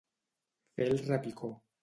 Fer 0.79 0.87
el 0.95 1.05
repicó. 1.11 1.53